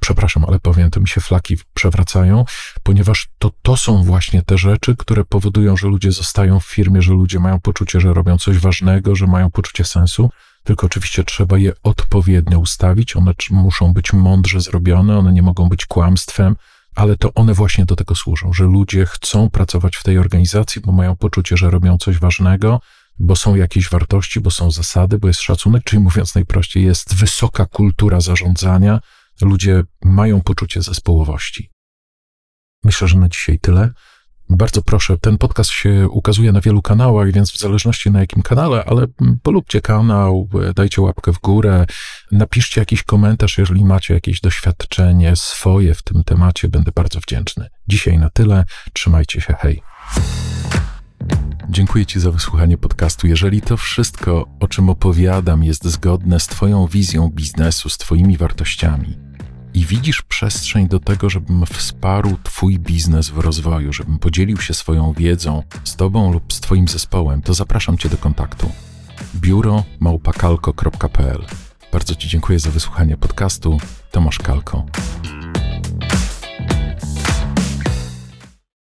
przepraszam, 0.00 0.44
ale 0.44 0.60
powiem, 0.60 0.90
to 0.90 1.00
mi 1.00 1.08
się 1.08 1.20
flaki 1.20 1.56
przewracają, 1.74 2.44
ponieważ 2.82 3.28
to, 3.38 3.50
to 3.62 3.76
są 3.76 4.02
właśnie 4.02 4.42
te 4.42 4.58
rzeczy, 4.58 4.96
które 4.96 5.24
powodują, 5.24 5.76
że 5.76 5.88
ludzie 5.88 6.12
zostają 6.12 6.60
w 6.60 6.66
firmie, 6.66 7.02
że 7.02 7.12
ludzie 7.12 7.40
mają 7.40 7.60
poczucie, 7.60 8.00
że 8.00 8.14
robią 8.14 8.38
coś 8.38 8.58
ważnego, 8.58 9.16
że 9.16 9.26
mają 9.26 9.50
poczucie 9.50 9.84
sensu. 9.84 10.30
Tylko 10.64 10.86
oczywiście 10.86 11.24
trzeba 11.24 11.58
je 11.58 11.72
odpowiednio 11.82 12.58
ustawić, 12.58 13.16
one 13.16 13.32
muszą 13.50 13.92
być 13.92 14.12
mądrze 14.12 14.60
zrobione, 14.60 15.18
one 15.18 15.32
nie 15.32 15.42
mogą 15.42 15.68
być 15.68 15.86
kłamstwem, 15.86 16.56
ale 16.94 17.16
to 17.16 17.34
one 17.34 17.54
właśnie 17.54 17.84
do 17.84 17.96
tego 17.96 18.14
służą, 18.14 18.52
że 18.52 18.64
ludzie 18.64 19.06
chcą 19.06 19.50
pracować 19.50 19.96
w 19.96 20.02
tej 20.02 20.18
organizacji, 20.18 20.82
bo 20.82 20.92
mają 20.92 21.16
poczucie, 21.16 21.56
że 21.56 21.70
robią 21.70 21.98
coś 21.98 22.18
ważnego, 22.18 22.80
bo 23.18 23.36
są 23.36 23.54
jakieś 23.54 23.90
wartości, 23.90 24.40
bo 24.40 24.50
są 24.50 24.70
zasady, 24.70 25.18
bo 25.18 25.28
jest 25.28 25.40
szacunek, 25.40 25.84
czyli 25.84 26.02
mówiąc 26.02 26.34
najprościej, 26.34 26.84
jest 26.84 27.14
wysoka 27.14 27.66
kultura 27.66 28.20
zarządzania, 28.20 29.00
ludzie 29.40 29.82
mają 30.04 30.40
poczucie 30.40 30.82
zespołowości. 30.82 31.70
Myślę, 32.84 33.08
że 33.08 33.18
na 33.18 33.28
dzisiaj 33.28 33.58
tyle. 33.58 33.90
Bardzo 34.50 34.82
proszę, 34.82 35.18
ten 35.18 35.38
podcast 35.38 35.70
się 35.70 36.08
ukazuje 36.08 36.52
na 36.52 36.60
wielu 36.60 36.82
kanałach, 36.82 37.32
więc 37.32 37.52
w 37.52 37.58
zależności 37.58 38.10
na 38.10 38.20
jakim 38.20 38.42
kanale, 38.42 38.84
ale 38.84 39.06
polubcie 39.42 39.80
kanał, 39.80 40.48
dajcie 40.74 41.02
łapkę 41.02 41.32
w 41.32 41.38
górę, 41.38 41.86
napiszcie 42.32 42.80
jakiś 42.80 43.02
komentarz, 43.02 43.58
jeżeli 43.58 43.84
macie 43.84 44.14
jakieś 44.14 44.40
doświadczenie 44.40 45.36
swoje 45.36 45.94
w 45.94 46.02
tym 46.02 46.24
temacie, 46.24 46.68
będę 46.68 46.92
bardzo 46.94 47.20
wdzięczny. 47.20 47.68
Dzisiaj 47.88 48.18
na 48.18 48.30
tyle, 48.30 48.64
trzymajcie 48.92 49.40
się, 49.40 49.54
hej. 49.58 49.82
Dziękuję 51.70 52.06
Ci 52.06 52.20
za 52.20 52.30
wysłuchanie 52.30 52.78
podcastu. 52.78 53.26
Jeżeli 53.26 53.60
to 53.60 53.76
wszystko, 53.76 54.48
o 54.60 54.68
czym 54.68 54.88
opowiadam, 54.88 55.64
jest 55.64 55.84
zgodne 55.84 56.40
z 56.40 56.46
Twoją 56.46 56.86
wizją 56.86 57.28
biznesu, 57.28 57.88
z 57.88 57.98
Twoimi 57.98 58.36
wartościami 58.36 59.18
i 59.74 59.84
widzisz 59.84 60.22
przestrzeń 60.22 60.88
do 60.88 61.00
tego, 61.00 61.30
żebym 61.30 61.66
wsparł 61.66 62.36
Twój 62.42 62.78
biznes 62.78 63.28
w 63.28 63.38
rozwoju, 63.38 63.92
żebym 63.92 64.18
podzielił 64.18 64.56
się 64.56 64.74
swoją 64.74 65.12
wiedzą 65.12 65.62
z 65.84 65.96
Tobą 65.96 66.32
lub 66.32 66.52
z 66.52 66.60
Twoim 66.60 66.88
zespołem, 66.88 67.42
to 67.42 67.54
zapraszam 67.54 67.98
Cię 67.98 68.08
do 68.08 68.16
kontaktu. 68.16 68.70
Biuro 69.36 69.84
małpakalko.pl 70.00 71.44
Bardzo 71.92 72.14
Ci 72.14 72.28
dziękuję 72.28 72.58
za 72.58 72.70
wysłuchanie 72.70 73.16
podcastu. 73.16 73.78
Tomasz 74.10 74.38
Kalko. 74.38 74.86